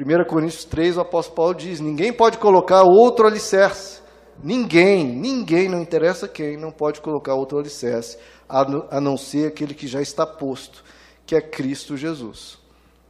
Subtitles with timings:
[0.00, 4.00] 1 Coríntios 3, o apóstolo Paulo diz: ninguém pode colocar outro alicerce.
[4.42, 8.16] Ninguém, ninguém, não interessa quem, não pode colocar outro alicerce,
[8.48, 10.82] a não ser aquele que já está posto,
[11.26, 12.58] que é Cristo Jesus.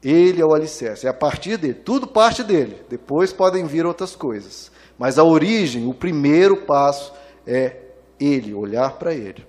[0.02, 2.82] Ele é o alicerce, é a partir dele, tudo parte dele.
[2.88, 4.72] Depois podem vir outras coisas.
[4.98, 7.12] Mas a origem, o primeiro passo
[7.46, 7.76] é
[8.18, 9.46] ele, olhar para ele.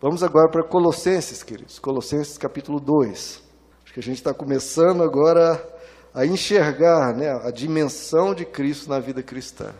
[0.00, 1.80] Vamos agora para Colossenses, queridos.
[1.80, 3.42] Colossenses capítulo 2.
[3.84, 5.60] Acho que a gente está começando agora
[6.14, 9.72] a enxergar né, a dimensão de Cristo na vida cristã.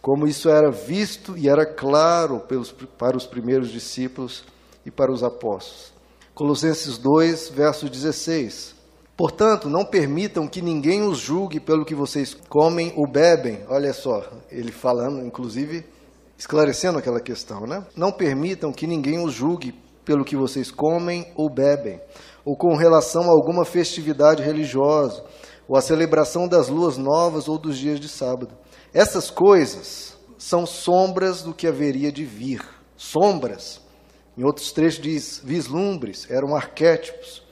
[0.00, 4.44] Como isso era visto e era claro pelos, para os primeiros discípulos
[4.84, 5.92] e para os apóstolos.
[6.34, 8.74] Colossenses 2, verso 16.
[9.16, 13.60] Portanto, não permitam que ninguém os julgue pelo que vocês comem ou bebem.
[13.68, 15.84] Olha só, ele falando, inclusive,
[16.38, 17.84] esclarecendo aquela questão, né?
[17.94, 19.74] Não permitam que ninguém os julgue
[20.06, 22.00] pelo que vocês comem ou bebem,
[22.42, 25.22] ou com relação a alguma festividade religiosa,
[25.70, 28.58] ou a celebração das luas novas ou dos dias de sábado.
[28.92, 32.60] Essas coisas são sombras do que haveria de vir.
[32.96, 33.80] Sombras.
[34.36, 37.44] Em outros trechos diz vislumbres, eram arquétipos,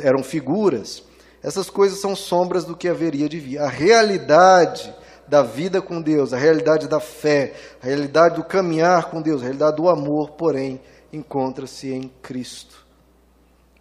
[0.00, 1.02] eram figuras.
[1.42, 3.58] Essas coisas são sombras do que haveria de vir.
[3.58, 4.94] A realidade
[5.26, 9.44] da vida com Deus, a realidade da fé, a realidade do caminhar com Deus, a
[9.44, 10.80] realidade do amor, porém,
[11.12, 12.87] encontra-se em Cristo.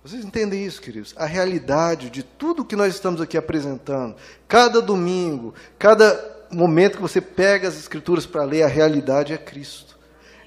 [0.08, 1.14] Vocês entendem isso, queridos?
[1.18, 4.16] A realidade de tudo que nós estamos aqui apresentando,
[4.48, 9.98] cada domingo, cada momento que você pega as Escrituras para ler, a realidade é Cristo.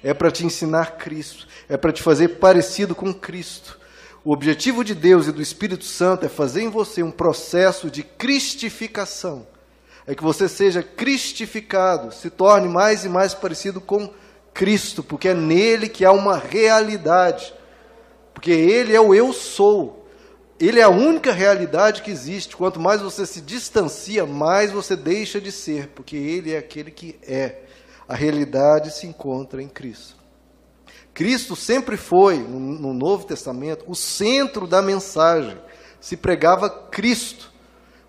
[0.03, 3.79] É para te ensinar Cristo, é para te fazer parecido com Cristo.
[4.23, 8.01] O objetivo de Deus e do Espírito Santo é fazer em você um processo de
[8.01, 9.45] cristificação.
[10.07, 14.11] É que você seja cristificado, se torne mais e mais parecido com
[14.55, 17.60] Cristo, porque é nele que há uma realidade.
[18.33, 20.05] Porque ele é o eu sou.
[20.59, 22.55] Ele é a única realidade que existe.
[22.55, 27.17] Quanto mais você se distancia, mais você deixa de ser, porque ele é aquele que
[27.23, 27.63] é.
[28.07, 30.15] A realidade se encontra em Cristo.
[31.13, 35.57] Cristo sempre foi, no Novo Testamento, o centro da mensagem.
[35.99, 37.51] Se pregava Cristo.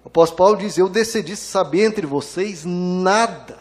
[0.05, 3.59] O apóstolo Paulo diz: Eu decidi saber entre vocês nada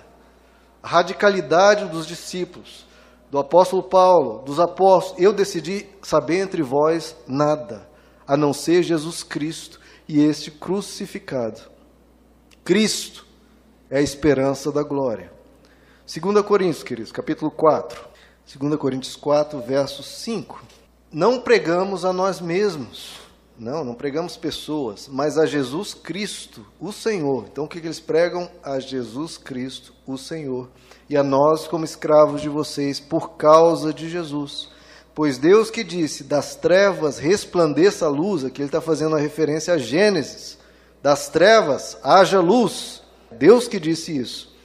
[0.81, 2.85] a radicalidade dos discípulos,
[3.31, 7.89] do apóstolo Paulo, dos apóstolos, eu decidi saber entre vós nada,
[8.27, 11.61] a não ser Jesus Cristo e este crucificado.
[12.61, 13.25] Cristo
[13.89, 15.31] é a esperança da glória.
[16.05, 18.05] 2 Coríntios, queridos, capítulo 4.
[18.59, 20.61] 2 Coríntios 4, verso 5.
[21.09, 23.20] Não pregamos a nós mesmos,
[23.61, 27.45] não, não pregamos pessoas, mas a Jesus Cristo, o Senhor.
[27.51, 28.49] Então o que, que eles pregam?
[28.63, 30.67] A Jesus Cristo, o Senhor.
[31.07, 34.67] E a nós, como escravos de vocês, por causa de Jesus.
[35.13, 39.75] Pois Deus que disse: das trevas resplandeça a luz, aqui ele está fazendo a referência
[39.75, 40.57] a Gênesis.
[41.03, 43.03] Das trevas haja luz.
[43.31, 44.55] Deus que disse isso.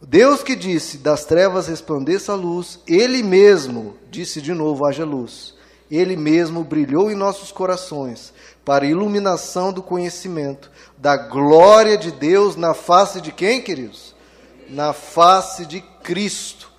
[0.00, 5.59] Deus que disse: das trevas resplandeça a luz, ele mesmo disse de novo: haja luz
[5.90, 8.32] ele mesmo brilhou em nossos corações
[8.64, 14.14] para iluminação do conhecimento da glória de Deus na face de quem, queridos?
[14.68, 16.70] Na face de Cristo.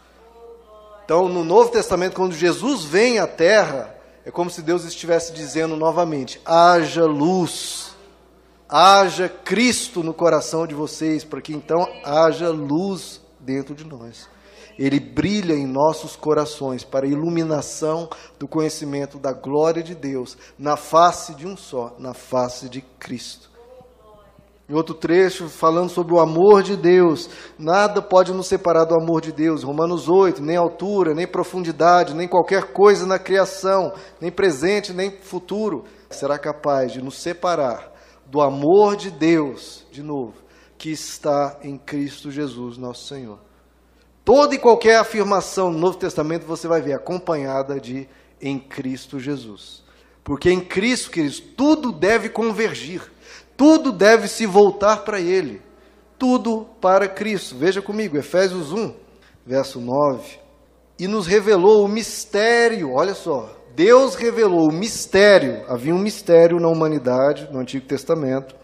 [1.03, 3.93] Então, no Novo Testamento, quando Jesus vem à terra,
[4.25, 7.93] é como se Deus estivesse dizendo novamente: haja luz,
[8.69, 14.29] haja Cristo no coração de vocês, para que então haja luz dentro de nós
[14.77, 18.09] ele brilha em nossos corações para a iluminação
[18.39, 23.51] do conhecimento da glória de Deus na face de um só, na face de Cristo.
[24.71, 27.29] Em outro trecho, falando sobre o amor de Deus,
[27.59, 29.63] nada pode nos separar do amor de Deus.
[29.63, 35.83] Romanos 8, nem altura, nem profundidade, nem qualquer coisa na criação, nem presente, nem futuro,
[36.09, 37.91] será capaz de nos separar
[38.27, 40.35] do amor de Deus, de novo,
[40.77, 43.50] que está em Cristo Jesus, nosso Senhor.
[44.23, 48.07] Toda e qualquer afirmação no Novo Testamento você vai ver acompanhada de
[48.41, 49.83] em Cristo Jesus.
[50.23, 53.01] Porque em Cristo, queridos, tudo deve convergir,
[53.57, 55.61] tudo deve se voltar para Ele,
[56.17, 57.55] tudo para Cristo.
[57.55, 58.93] Veja comigo, Efésios 1,
[59.45, 60.39] verso 9.
[60.99, 66.67] E nos revelou o mistério, olha só, Deus revelou o mistério, havia um mistério na
[66.67, 68.55] humanidade, no Antigo Testamento,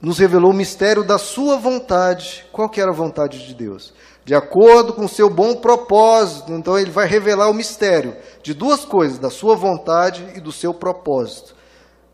[0.00, 2.44] nos revelou o mistério da sua vontade.
[2.50, 3.94] Qual que era a vontade de Deus?
[4.24, 6.52] De acordo com o seu bom propósito.
[6.52, 10.72] Então ele vai revelar o mistério de duas coisas, da sua vontade e do seu
[10.72, 11.54] propósito,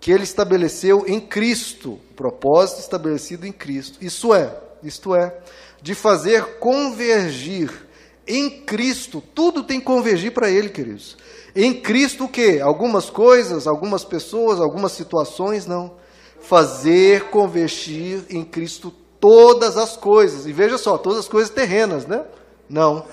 [0.01, 3.99] que ele estabeleceu em Cristo, o propósito estabelecido em Cristo.
[4.01, 5.39] Isso é, isto é,
[5.81, 7.89] de fazer convergir
[8.27, 11.17] em Cristo, tudo tem que convergir para ele, queridos.
[11.55, 12.61] Em Cristo o quê?
[12.63, 15.99] Algumas coisas, algumas pessoas, algumas situações, não.
[16.41, 20.47] fazer convergir em Cristo todas as coisas.
[20.47, 22.25] E veja só, todas as coisas terrenas, né?
[22.69, 23.05] Não.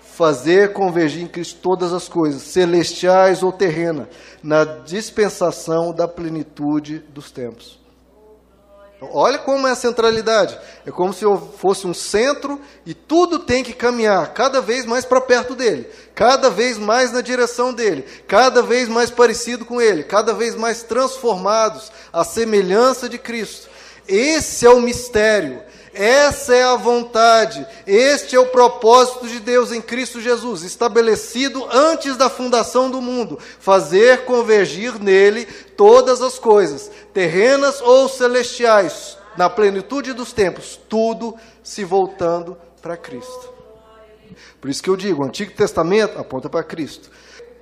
[0.00, 4.06] Fazer convergir em Cristo todas as coisas, celestiais ou terrenas,
[4.42, 7.82] na dispensação da plenitude dos tempos.
[9.12, 10.56] Olha como é a centralidade.
[10.86, 15.04] É como se eu fosse um centro e tudo tem que caminhar cada vez mais
[15.04, 20.04] para perto dele, cada vez mais na direção dele, cada vez mais parecido com ele,
[20.04, 23.73] cada vez mais transformados à semelhança de Cristo.
[24.06, 25.62] Esse é o mistério.
[25.94, 32.16] Essa é a vontade, este é o propósito de Deus em Cristo Jesus, estabelecido antes
[32.16, 35.46] da fundação do mundo, fazer convergir nele
[35.76, 43.52] todas as coisas, terrenas ou celestiais, na plenitude dos tempos, tudo se voltando para Cristo.
[44.60, 47.08] Por isso que eu digo, o Antigo Testamento aponta para Cristo.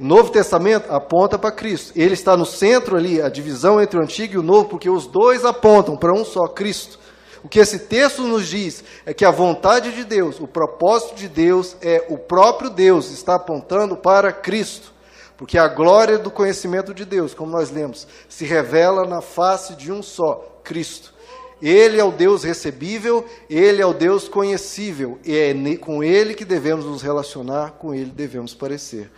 [0.02, 1.92] O Novo Testamento aponta para Cristo.
[1.94, 5.06] Ele está no centro ali, a divisão entre o Antigo e o Novo, porque os
[5.06, 6.98] dois apontam para um só, Cristo.
[7.40, 11.28] O que esse texto nos diz é que a vontade de Deus, o propósito de
[11.28, 14.92] Deus é o próprio Deus, está apontando para Cristo.
[15.36, 19.92] Porque a glória do conhecimento de Deus, como nós lemos, se revela na face de
[19.92, 21.14] um só, Cristo.
[21.62, 26.44] Ele é o Deus recebível, ele é o Deus conhecível, e é com ele que
[26.44, 29.08] devemos nos relacionar, com ele devemos parecer.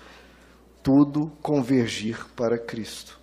[0.84, 3.18] Tudo convergir para Cristo.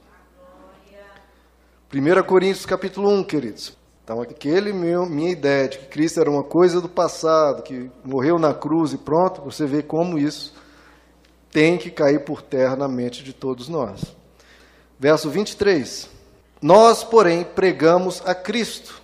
[1.93, 3.77] 1 Coríntios capítulo 1, queridos.
[4.03, 8.39] Então, aquele meu, minha ideia de que Cristo era uma coisa do passado, que morreu
[8.39, 10.55] na cruz e pronto, você vê como isso
[11.51, 14.01] tem que cair por terra na mente de todos nós.
[14.99, 16.09] Verso 23.
[16.59, 19.00] Nós, porém, pregamos a Cristo.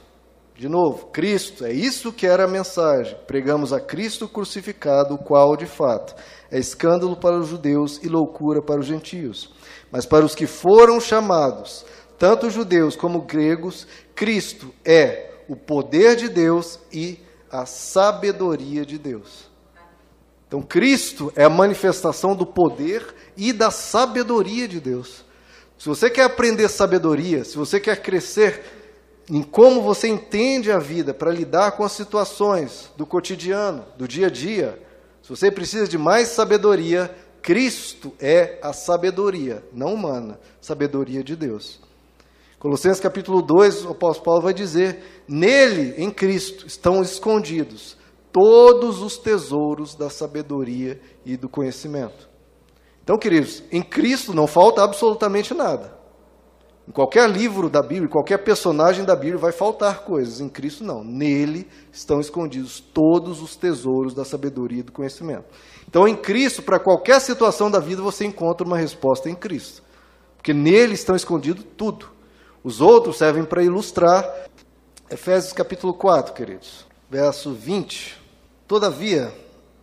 [0.57, 3.15] De novo, Cristo, é isso que era a mensagem.
[3.27, 6.15] Pregamos a Cristo crucificado, o qual, de fato,
[6.49, 9.53] é escândalo para os judeus e loucura para os gentios.
[9.91, 11.85] Mas para os que foram chamados,
[12.17, 17.19] tanto judeus como gregos, Cristo é o poder de Deus e
[17.51, 19.51] a sabedoria de Deus.
[20.47, 23.05] Então, Cristo é a manifestação do poder
[23.37, 25.23] e da sabedoria de Deus.
[25.77, 28.76] Se você quer aprender sabedoria, se você quer crescer
[29.29, 34.27] em como você entende a vida para lidar com as situações do cotidiano, do dia
[34.27, 34.81] a dia,
[35.21, 41.81] se você precisa de mais sabedoria, Cristo é a sabedoria, não humana, sabedoria de Deus.
[42.57, 47.97] Colossenses capítulo 2, o apóstolo Paulo vai dizer: Nele, em Cristo, estão escondidos
[48.31, 52.29] todos os tesouros da sabedoria e do conhecimento.
[53.03, 55.96] Então, queridos, em Cristo não falta absolutamente nada.
[56.87, 60.39] Em qualquer livro da Bíblia, qualquer personagem da Bíblia vai faltar coisas.
[60.39, 61.03] Em Cristo não.
[61.03, 65.45] Nele estão escondidos todos os tesouros da sabedoria e do conhecimento.
[65.87, 69.83] Então, em Cristo, para qualquer situação da vida, você encontra uma resposta em Cristo.
[70.37, 72.07] Porque nele estão escondidos tudo.
[72.63, 74.23] Os outros servem para ilustrar.
[75.09, 78.17] Efésios capítulo 4, queridos, verso 20.
[78.65, 79.33] Todavia,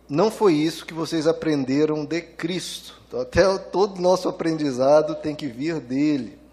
[0.09, 2.99] não foi isso que vocês aprenderam de Cristo.
[3.07, 6.44] Então, até todo nosso aprendizado tem que vir dele.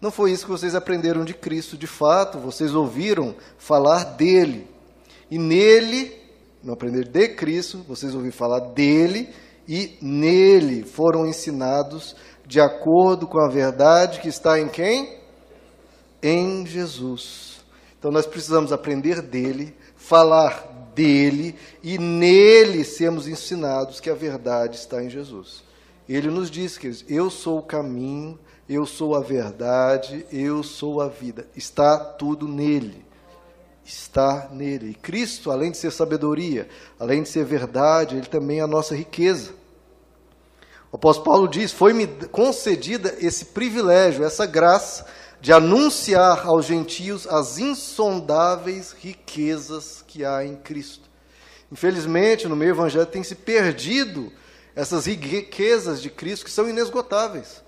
[0.00, 4.66] Não foi isso que vocês aprenderam de Cristo, de fato, vocês ouviram falar dele.
[5.30, 6.12] E nele,
[6.62, 9.28] não aprender de Cristo, vocês ouviram falar dele
[9.66, 12.14] e nele foram ensinados
[12.46, 15.16] de acordo com a verdade que está em quem?
[16.22, 17.60] em Jesus.
[17.98, 25.02] Então nós precisamos aprender dele, falar dele e nele sermos ensinados que a verdade está
[25.02, 25.64] em Jesus.
[26.08, 31.08] Ele nos diz que eu sou o caminho, eu sou a verdade, eu sou a
[31.08, 31.46] vida.
[31.54, 33.04] Está tudo nele.
[33.84, 34.90] Está nele.
[34.90, 36.68] E Cristo, além de ser sabedoria,
[36.98, 39.52] além de ser verdade, ele também é a nossa riqueza.
[40.90, 45.06] O apóstolo Paulo diz: Foi-me concedida esse privilégio, essa graça,
[45.40, 51.08] de anunciar aos gentios as insondáveis riquezas que há em Cristo.
[51.70, 54.32] Infelizmente, no meio evangélico tem se perdido
[54.74, 57.64] essas riquezas de Cristo que são inesgotáveis.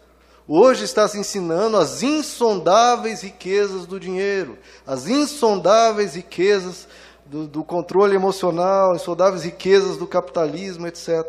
[0.50, 6.88] Hoje está se ensinando as insondáveis riquezas do dinheiro, as insondáveis riquezas
[7.26, 11.22] do, do controle emocional, insondáveis riquezas do capitalismo, etc.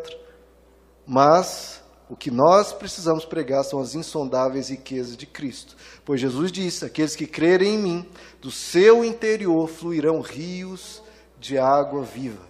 [1.06, 5.76] Mas o que nós precisamos pregar são as insondáveis riquezas de Cristo.
[6.02, 8.08] Pois Jesus disse: Aqueles que crerem em mim,
[8.40, 11.02] do seu interior fluirão rios
[11.38, 12.48] de água viva.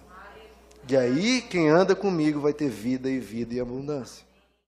[0.89, 4.30] E aí, quem anda comigo vai ter vida e vida e abundância.